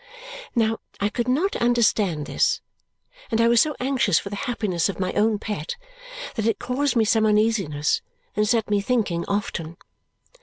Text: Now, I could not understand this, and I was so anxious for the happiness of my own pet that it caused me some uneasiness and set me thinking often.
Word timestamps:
Now, 0.55 0.79
I 0.99 1.09
could 1.09 1.27
not 1.27 1.55
understand 1.57 2.25
this, 2.25 2.59
and 3.29 3.39
I 3.39 3.47
was 3.47 3.61
so 3.61 3.75
anxious 3.79 4.17
for 4.17 4.31
the 4.31 4.35
happiness 4.49 4.89
of 4.89 4.99
my 4.99 5.13
own 5.13 5.37
pet 5.37 5.75
that 6.33 6.47
it 6.47 6.57
caused 6.57 6.95
me 6.95 7.05
some 7.05 7.27
uneasiness 7.27 8.01
and 8.35 8.49
set 8.49 8.67
me 8.71 8.81
thinking 8.81 9.23
often. 9.27 9.77